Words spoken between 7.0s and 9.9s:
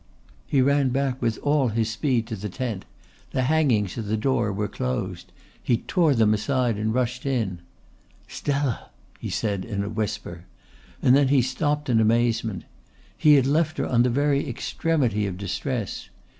in. "Stella!" he said in a